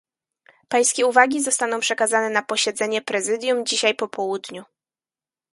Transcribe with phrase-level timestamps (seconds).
[0.69, 4.63] Pańskie uwagi zostaną przekazane na posiedzenie Prezydium dzisiaj po południu